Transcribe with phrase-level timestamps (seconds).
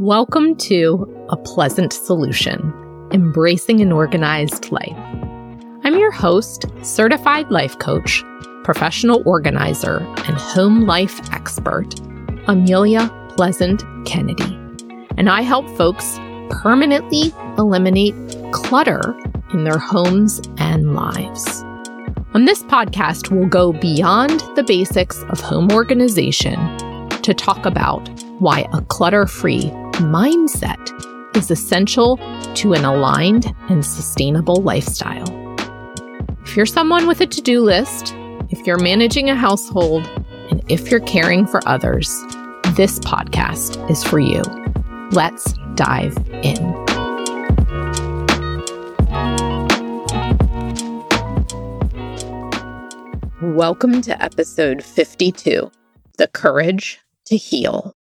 [0.00, 2.72] Welcome to A Pleasant Solution
[3.12, 4.96] Embracing an Organized Life.
[5.84, 8.24] I'm your host, certified life coach,
[8.64, 12.00] professional organizer, and home life expert,
[12.46, 14.58] Amelia Pleasant Kennedy.
[15.18, 18.14] And I help folks permanently eliminate
[18.52, 19.14] clutter
[19.52, 21.60] in their homes and lives.
[22.32, 26.56] On this podcast, we'll go beyond the basics of home organization
[27.20, 28.08] to talk about
[28.38, 32.16] why a clutter free mindset is essential
[32.54, 35.28] to an aligned and sustainable lifestyle.
[36.42, 38.14] If you're someone with a to do list,
[38.48, 40.06] if you're managing a household,
[40.50, 42.08] and if you're caring for others,
[42.76, 44.42] this podcast is for you.
[45.12, 46.74] Let's dive in.
[53.54, 55.70] Welcome to episode 52
[56.16, 57.94] The Courage to Heal.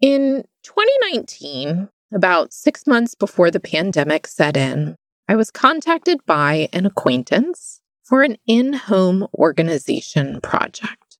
[0.00, 4.96] In 2019, about six months before the pandemic set in,
[5.28, 11.18] I was contacted by an acquaintance for an in home organization project.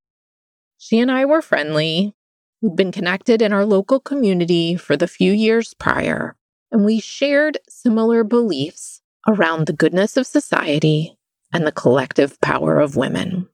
[0.78, 2.14] She and I were friendly.
[2.60, 6.36] We'd been connected in our local community for the few years prior,
[6.72, 11.16] and we shared similar beliefs around the goodness of society
[11.52, 13.48] and the collective power of women.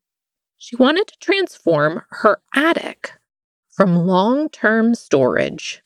[0.56, 3.12] She wanted to transform her attic
[3.80, 5.82] from long term storage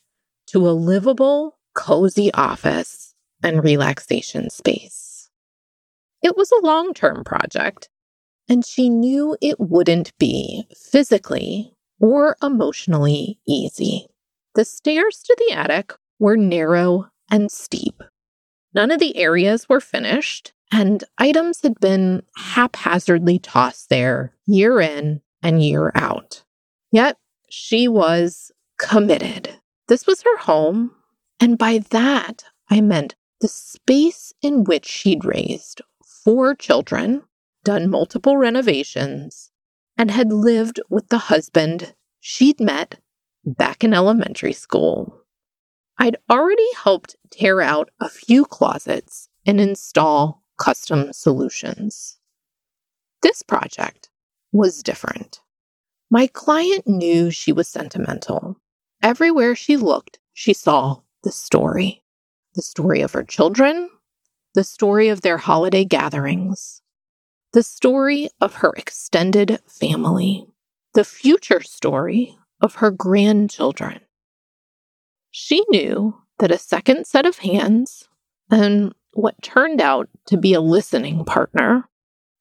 [0.49, 5.31] to a livable, cozy office and relaxation space.
[6.21, 7.89] It was a long term project,
[8.49, 14.09] and she knew it wouldn't be physically or emotionally easy.
[14.57, 18.03] The stairs to the attic were narrow and steep.
[18.75, 25.21] None of the areas were finished, and items had been haphazardly tossed there year in
[25.45, 26.43] and year out.
[26.91, 29.61] Yet she was committed.
[29.89, 30.93] This was her home.
[31.41, 35.83] And by that, I meant the space in which she'd raised
[36.25, 37.23] four children,
[37.65, 39.51] done multiple renovations,
[39.99, 43.01] and had lived with the husband she'd met
[43.45, 45.21] back in elementary school.
[45.99, 52.19] I'd already helped tear out a few closets and install custom solutions.
[53.23, 54.11] This project
[54.53, 55.41] was different.
[56.15, 58.61] My client knew she was sentimental.
[59.03, 62.05] Everywhere she looked, she saw the story
[62.55, 63.91] the story of her children,
[64.55, 66.83] the story of their holiday gatherings,
[67.53, 70.47] the story of her extended family,
[70.93, 73.99] the future story of her grandchildren.
[75.33, 78.09] She knew that a second set of hands
[78.53, 81.89] and what turned out to be a listening partner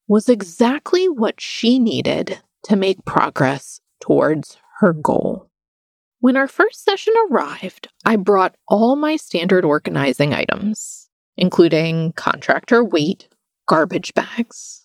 [0.06, 5.48] was exactly what she needed to make progress towards her goal.
[6.20, 13.28] When our first session arrived, I brought all my standard organizing items, including contractor weight
[13.66, 14.84] garbage bags.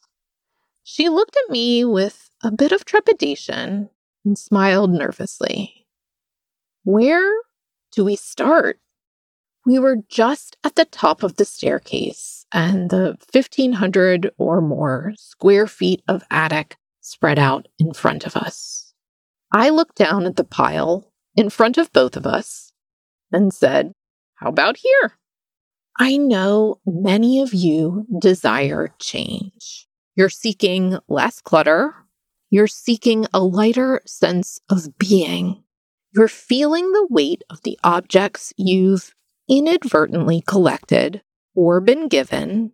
[0.84, 3.90] She looked at me with a bit of trepidation
[4.26, 5.86] and smiled nervously.
[6.84, 7.32] Where
[7.92, 8.80] do we start?
[9.66, 15.68] We were just at the top of the staircase, and the 1,500 or more square
[15.68, 16.76] feet of attic
[17.10, 18.94] spread out in front of us.
[19.52, 22.72] I looked down at the pile in front of both of us
[23.32, 23.94] and said,
[24.36, 25.14] How about here?
[25.98, 29.88] I know many of you desire change.
[30.16, 31.94] You're seeking less clutter.
[32.50, 35.64] You're seeking a lighter sense of being.
[36.16, 39.14] You're feeling the weight of the objects you've
[39.50, 41.22] inadvertently collected
[41.56, 42.72] or been given,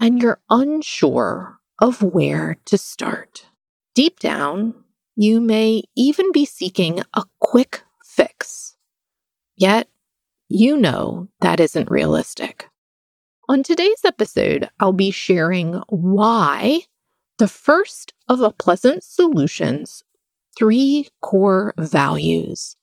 [0.00, 3.46] and you're unsure of where to start.
[3.98, 4.74] Deep down,
[5.16, 8.76] you may even be seeking a quick fix.
[9.56, 9.88] Yet,
[10.48, 12.68] you know that isn't realistic.
[13.48, 16.82] On today's episode, I'll be sharing why
[17.38, 20.04] the first of a Pleasant Solutions
[20.56, 22.76] three core values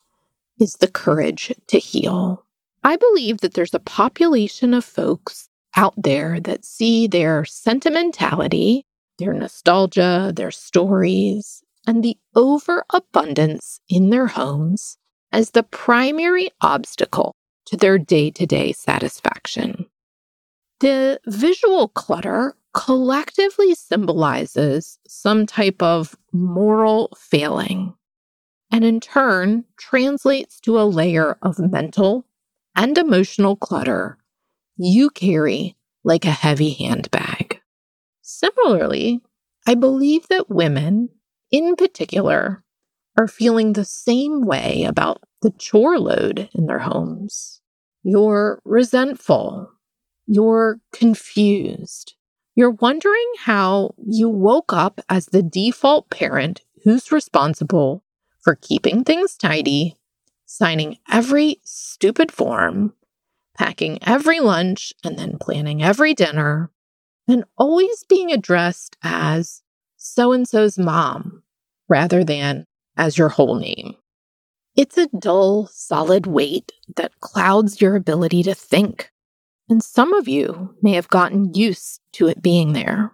[0.60, 2.46] is the courage to heal.
[2.84, 5.48] I believe that there's a population of folks
[5.78, 8.85] out there that see their sentimentality
[9.18, 14.98] their nostalgia, their stories, and the overabundance in their homes
[15.32, 17.36] as the primary obstacle
[17.66, 19.86] to their day to day satisfaction.
[20.80, 27.94] The visual clutter collectively symbolizes some type of moral failing,
[28.72, 32.26] and in turn translates to a layer of mental
[32.76, 34.18] and emotional clutter
[34.78, 37.35] you carry like a heavy handbag.
[38.36, 39.22] Similarly,
[39.66, 41.10] I believe that women,
[41.52, 42.66] in particular,
[43.18, 47.62] are feeling the same way about the chore load in their homes.
[48.04, 49.72] You're resentful.
[50.28, 52.16] You're confused.
[52.56, 58.04] You're wondering how you woke up as the default parent who's responsible
[58.42, 59.96] for keeping things tidy,
[60.46, 62.96] signing every stupid form,
[63.58, 66.70] packing every lunch, and then planning every dinner,
[67.28, 69.62] and always being addressed as
[69.98, 71.44] so and so's mom
[71.88, 72.66] rather than
[72.98, 73.96] as your whole name.
[74.76, 79.10] It's a dull, solid weight that clouds your ability to think.
[79.70, 83.12] And some of you may have gotten used to it being there.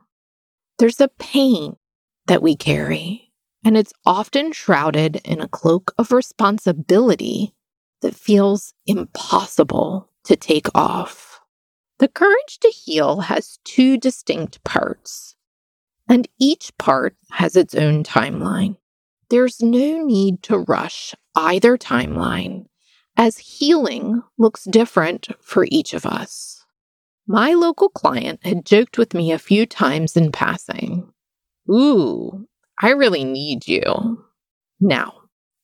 [0.80, 1.78] There's a pain
[2.26, 3.32] that we carry,
[3.64, 7.54] and it's often shrouded in a cloak of responsibility
[8.02, 11.31] that feels impossible to take off.
[12.02, 15.36] The courage to heal has two distinct parts,
[16.10, 18.78] and each part has its own timeline.
[19.30, 22.66] There's no need to rush either timeline,
[23.16, 26.66] as healing looks different for each of us.
[27.28, 31.08] My local client had joked with me a few times in passing
[31.70, 32.48] Ooh,
[32.82, 34.26] I really need you.
[34.80, 35.14] Now,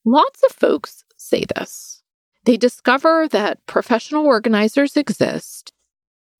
[0.05, 2.03] lots of folks say this.
[2.43, 5.73] They discover that professional organizers exist.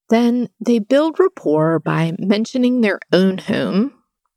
[0.10, 3.94] Then they build rapport by mentioning their own home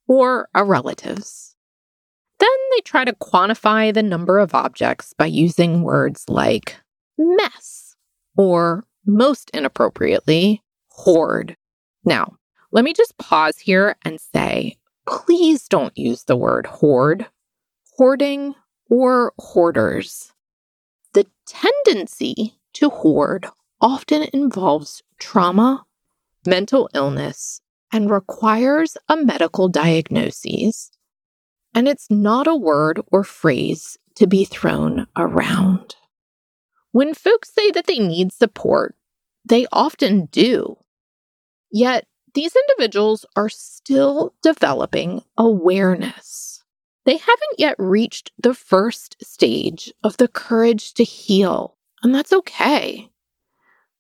[0.09, 1.55] or a relative's.
[2.39, 6.77] Then they try to quantify the number of objects by using words like
[7.17, 7.95] mess
[8.37, 11.57] or, most inappropriately, hoard.
[12.05, 12.37] Now,
[12.73, 14.77] let me just pause here and say
[15.07, 17.27] please don't use the word hoard,
[17.97, 18.55] hoarding,
[18.89, 20.33] or hoarders.
[21.15, 23.47] The tendency to hoard
[23.81, 25.85] often involves trauma,
[26.47, 27.61] mental illness,
[27.93, 30.91] and requires a medical diagnosis
[31.75, 35.97] and it's not a word or phrase to be thrown around.
[36.93, 38.97] When folks say that they need support,
[39.45, 40.77] they often do.
[41.71, 46.63] Yet, these individuals are still developing awareness.
[47.05, 53.10] They haven't yet reached the first stage of the courage to heal, and that's okay.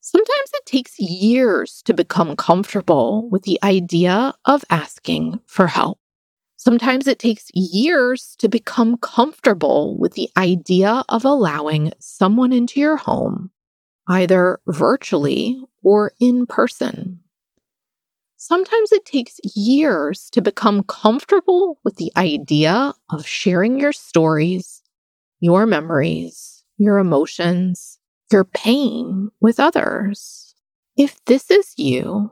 [0.02, 5.98] Sometimes it takes years to become comfortable with the idea of asking for help.
[6.56, 12.96] Sometimes it takes years to become comfortable with the idea of allowing someone into your
[12.96, 13.50] home,
[14.08, 17.20] either virtually or in person.
[18.36, 24.82] Sometimes it takes years to become comfortable with the idea of sharing your stories,
[25.40, 27.99] your memories, your emotions,
[28.32, 30.54] your pain with others.
[30.96, 32.30] If this is you,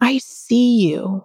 [0.00, 1.24] I see you.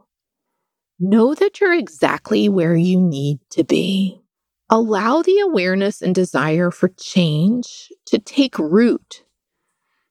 [0.99, 4.21] Know that you're exactly where you need to be.
[4.69, 9.23] Allow the awareness and desire for change to take root.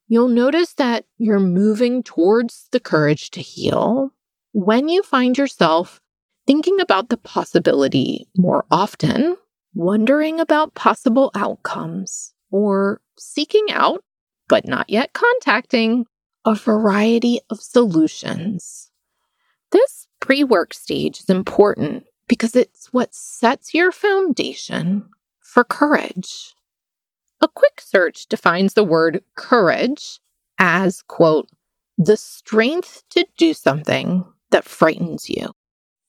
[0.08, 4.12] You'll notice that you're moving towards the courage to heal
[4.52, 6.00] when you find yourself
[6.46, 9.36] thinking about the possibility more often,
[9.74, 14.02] wondering about possible outcomes, or seeking out,
[14.48, 16.06] but not yet contacting,
[16.44, 18.90] a variety of solutions.
[19.70, 25.08] This pre work stage is important because it's what sets your foundation
[25.40, 26.54] for courage.
[27.40, 30.20] A quick search defines the word courage
[30.58, 31.48] as, quote,
[31.96, 35.52] the strength to do something that frightens you,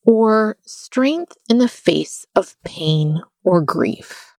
[0.06, 4.31] or strength in the face of pain or grief.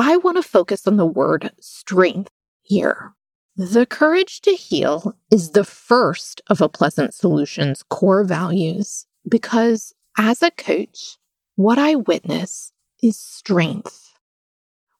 [0.00, 2.30] I want to focus on the word strength
[2.62, 3.14] here
[3.56, 10.42] the courage to heal is the first of a Pleasant Solutions core values because, as
[10.42, 11.18] a coach,
[11.56, 14.14] what I witness is strength.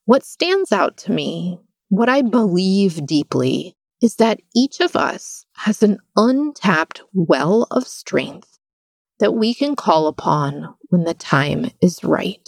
[0.04, 5.82] What stands out to me, what I believe deeply, is that each of us has
[5.82, 8.58] an untapped well of strength
[9.20, 12.46] that we can call upon when the time is right.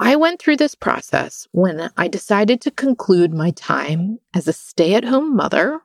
[0.00, 4.94] I went through this process when I decided to conclude my time as a stay
[4.94, 5.80] at home mother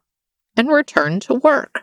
[0.55, 1.81] and return to work.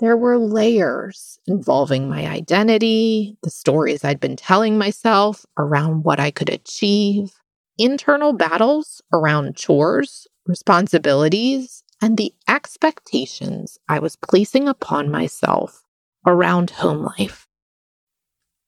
[0.00, 6.30] There were layers involving my identity, the stories I'd been telling myself around what I
[6.30, 7.34] could achieve,
[7.78, 15.84] internal battles around chores, responsibilities, and the expectations I was placing upon myself
[16.26, 17.46] around home life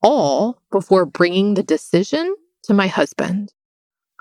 [0.05, 3.51] all before bringing the decision to my husband.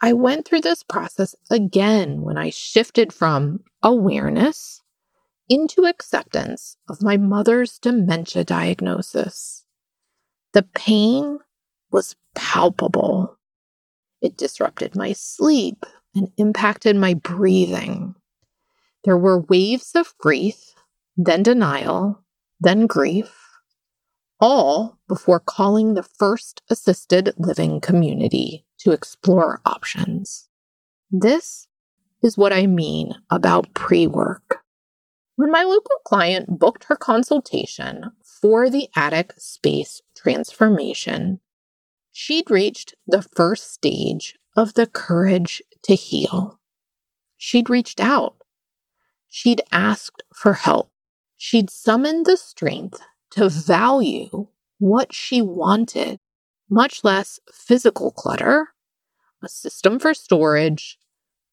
[0.00, 4.80] I went through this process again when I shifted from awareness
[5.46, 9.66] into acceptance of my mother's dementia diagnosis.
[10.54, 11.40] The pain
[11.90, 13.38] was palpable.
[14.22, 18.14] It disrupted my sleep and impacted my breathing.
[19.04, 20.72] There were waves of grief,
[21.18, 22.24] then denial,
[22.58, 23.43] then grief,
[24.44, 30.50] all before calling the first assisted living community to explore options.
[31.10, 31.66] This
[32.22, 34.58] is what I mean about pre work.
[35.36, 41.40] When my local client booked her consultation for the attic space transformation,
[42.12, 46.60] she'd reached the first stage of the courage to heal.
[47.38, 48.36] She'd reached out.
[49.30, 50.90] She'd asked for help.
[51.38, 53.00] She'd summoned the strength
[53.34, 54.46] to value
[54.78, 56.18] what she wanted,
[56.70, 58.68] much less physical clutter,
[59.42, 60.98] a system for storage,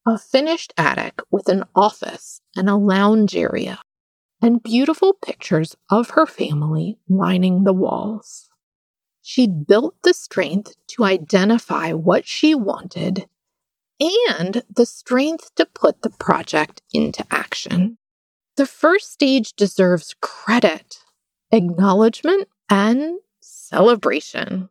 [0.06, 3.80] a finished attic with an office and a lounge area,
[4.40, 8.48] and beautiful pictures of her family lining the walls.
[9.20, 13.26] She'd built the strength to identify what she wanted
[14.00, 17.98] and the strength to put the project into action.
[18.56, 20.98] The first stage deserves credit,
[21.52, 24.68] acknowledgement, and celebration.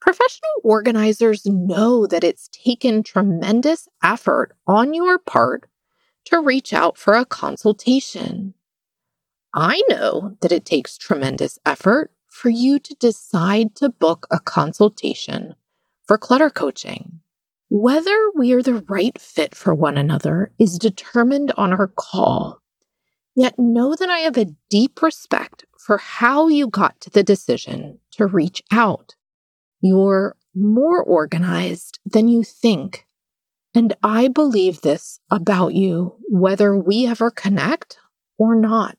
[0.00, 5.66] Professional organizers know that it's taken tremendous effort on your part
[6.26, 8.54] to reach out for a consultation.
[9.54, 15.54] I know that it takes tremendous effort for you to decide to book a consultation
[16.04, 17.20] for clutter coaching.
[17.70, 22.62] Whether we are the right fit for one another is determined on our call.
[23.34, 27.98] Yet know that I have a deep respect for how you got to the decision
[28.10, 29.14] to reach out.
[29.80, 33.06] You're more organized than you think.
[33.74, 37.96] And I believe this about you, whether we ever connect
[38.36, 38.98] or not.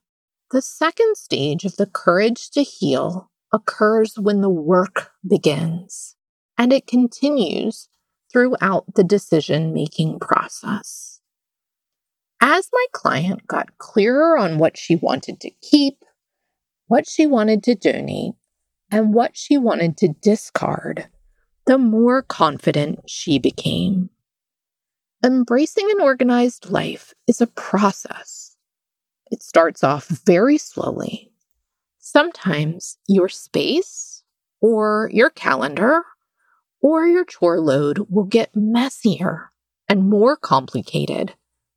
[0.50, 6.16] The second stage of the courage to heal occurs when the work begins,
[6.58, 7.88] and it continues
[8.32, 11.22] throughout the decision making process.
[12.42, 16.04] As my client got clearer on what she wanted to keep,
[16.90, 18.34] what she wanted to donate,
[18.92, 21.08] and what she wanted to discard,
[21.66, 24.10] the more confident she became.
[25.24, 28.50] Embracing an organized life is a process
[29.32, 31.32] it starts off very slowly.
[32.00, 34.24] Sometimes your space
[34.62, 36.04] or your calendar
[36.82, 39.52] or your chore load will get messier
[39.88, 41.34] and more complicated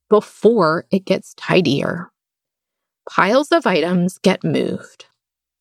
[0.08, 2.10] before it gets tidier.
[3.10, 5.06] Piles of items get moved.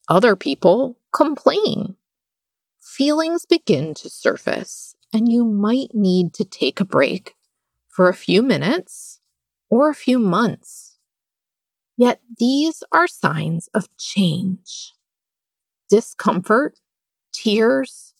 [0.08, 1.96] Other people complain.
[2.82, 7.36] Feelings begin to surface, and you might need to take a break
[7.88, 9.20] for a few minutes
[9.70, 10.98] or a few months.
[11.98, 14.94] Yet these are signs of change.
[15.90, 16.80] Discomfort,
[17.34, 18.14] tears,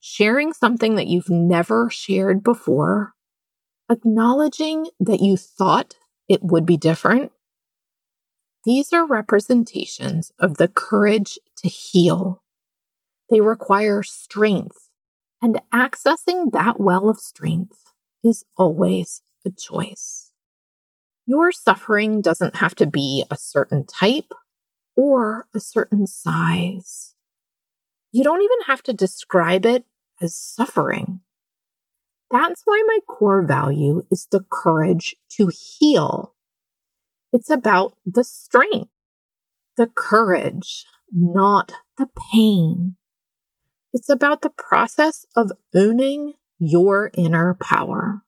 [0.00, 3.14] sharing something that you've never shared before,
[3.90, 5.94] acknowledging that you thought
[6.28, 7.32] it would be different.
[8.64, 12.42] These are representations of the courage to heal.
[13.28, 14.88] They require strength,
[15.42, 17.92] and accessing that well of strength
[18.22, 20.32] is always a choice.
[21.26, 24.32] Your suffering doesn't have to be a certain type
[24.96, 27.14] or a certain size.
[28.12, 29.84] You don't even have to describe it
[30.22, 31.20] as suffering.
[32.30, 36.34] That's why my core value is the courage to heal.
[37.34, 38.92] It's about the strength,
[39.76, 42.94] the courage, not the pain.
[43.92, 48.22] It's about the process of owning your inner power.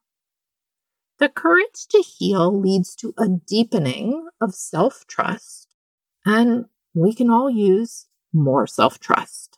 [1.21, 5.69] The courage to heal leads to a deepening of self trust,
[6.25, 9.57] and we can all use more self trust.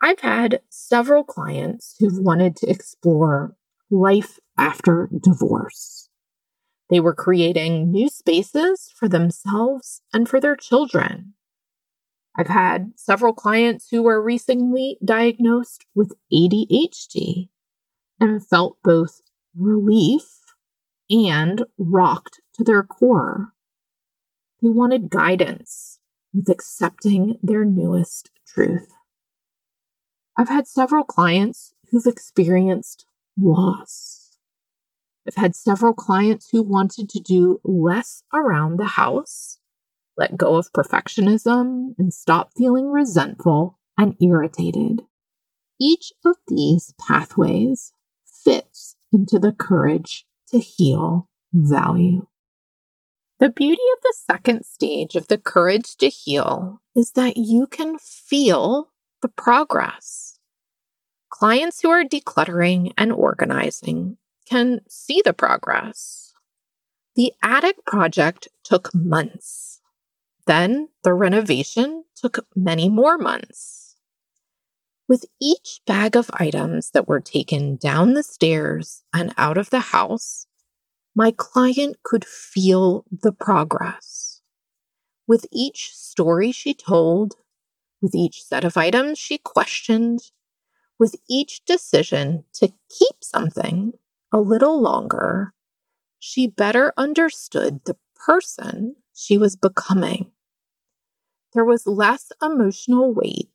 [0.00, 3.54] I've had several clients who've wanted to explore
[3.90, 6.03] life after divorce.
[6.94, 11.34] They were creating new spaces for themselves and for their children.
[12.36, 17.48] I've had several clients who were recently diagnosed with ADHD
[18.20, 19.22] and felt both
[19.58, 20.22] relief
[21.10, 23.54] and rocked to their core.
[24.62, 25.98] They wanted guidance
[26.32, 28.92] with accepting their newest truth.
[30.38, 33.04] I've had several clients who've experienced
[33.36, 34.23] loss.
[35.26, 39.58] I've had several clients who wanted to do less around the house,
[40.16, 45.02] let go of perfectionism, and stop feeling resentful and irritated.
[45.80, 47.92] Each of these pathways
[48.24, 52.26] fits into the courage to heal value.
[53.40, 57.98] The beauty of the second stage of the courage to heal is that you can
[57.98, 60.38] feel the progress.
[61.34, 64.16] clients who are decluttering and organizing
[64.48, 66.32] can see the progress.
[67.16, 69.80] The attic project took months.
[70.46, 73.96] Then the renovation took many more months.
[75.06, 79.80] With each bag of items that were taken down the stairs and out of the
[79.80, 80.46] house,
[81.14, 84.40] my client could feel the progress.
[85.26, 87.34] With each story she told,
[88.02, 90.20] with each set of items she questioned,
[90.98, 93.92] with each decision to keep something
[94.34, 95.54] a little longer,
[96.18, 100.32] she better understood the person she was becoming.
[101.52, 103.48] There was less emotional weight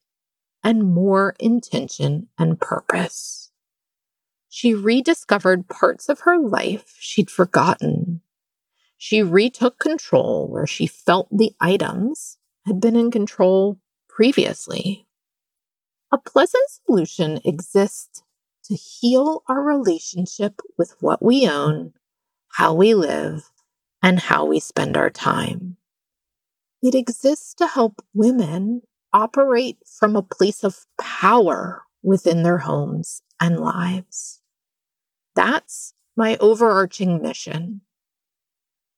[0.64, 3.52] and more intention and purpose.
[4.48, 8.22] She rediscovered parts of her life she'd forgotten.
[8.98, 15.08] She retook control where she felt the items had been in control previously.
[16.10, 18.24] A pleasant solution exists
[18.70, 21.94] to heal our relationship with what we own,
[22.50, 23.50] how we live,
[24.02, 25.78] and how we spend our time.
[26.82, 33.60] It exists to help women operate from a place of power within their homes and
[33.60, 34.42] lives.
[35.36, 37.82] That's my overarching mission.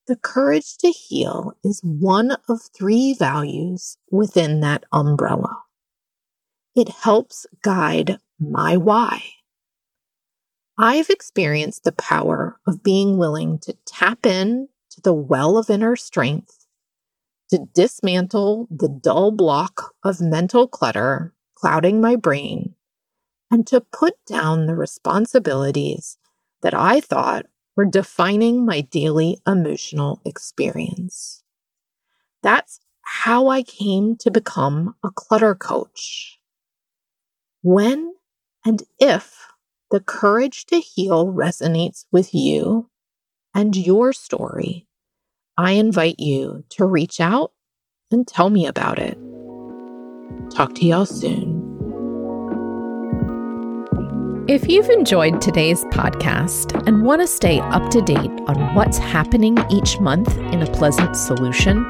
[0.07, 5.63] The courage to heal is one of three values within that umbrella.
[6.75, 9.23] It helps guide my why.
[10.83, 15.95] I've experienced the power of being willing to tap in to the well of inner
[15.95, 16.65] strength,
[17.51, 22.73] to dismantle the dull block of mental clutter clouding my brain,
[23.51, 26.17] and to put down the responsibilities
[26.63, 27.45] that I thought
[27.75, 31.43] were defining my daily emotional experience.
[32.41, 36.39] That's how I came to become a clutter coach.
[37.61, 38.15] When
[38.65, 39.50] and if
[39.91, 42.89] the courage to heal resonates with you
[43.53, 44.87] and your story,
[45.57, 47.51] I invite you to reach out
[48.09, 49.17] and tell me about it.
[50.49, 51.67] Talk to y'all soon.
[54.47, 59.57] If you've enjoyed today's podcast and want to stay up to date on what's happening
[59.69, 61.85] each month in a Pleasant Solution,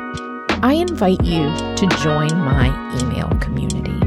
[0.63, 1.43] I invite you
[1.75, 2.67] to join my
[2.99, 3.97] email community.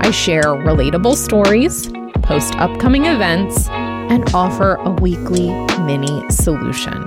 [0.00, 1.90] I share relatable stories,
[2.22, 5.48] post upcoming events, and offer a weekly
[5.80, 7.06] mini solution.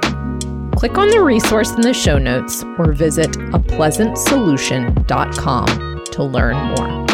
[0.72, 7.05] Click on the resource in the show notes or visit apleasantsolution.com to learn more.